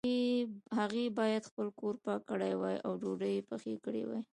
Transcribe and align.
هغې 0.77 1.05
باید 1.19 1.43
خپل 1.49 1.67
کور 1.79 1.95
پاک 2.05 2.21
کړی 2.29 2.53
وای 2.61 2.77
او 2.85 2.91
ډوډۍ 3.01 3.33
یې 3.37 3.47
پخې 3.49 3.73
کړي 3.85 4.03
وای 4.05 4.21